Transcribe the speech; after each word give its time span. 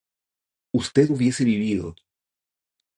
usted 0.73 1.09
hubiese 1.11 1.43
vivido 1.45 1.95